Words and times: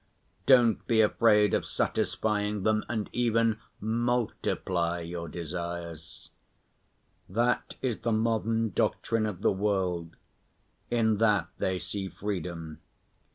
Don't 0.47 0.83
be 0.87 0.99
afraid 1.01 1.53
of 1.53 1.63
satisfying 1.63 2.63
them 2.63 2.83
and 2.89 3.07
even 3.13 3.59
multiply 3.79 4.99
your 4.99 5.27
desires." 5.27 6.31
That 7.29 7.75
is 7.83 7.99
the 7.99 8.11
modern 8.11 8.71
doctrine 8.71 9.27
of 9.27 9.43
the 9.43 9.51
world. 9.51 10.15
In 10.89 11.17
that 11.19 11.49
they 11.59 11.77
see 11.77 12.07
freedom. 12.09 12.79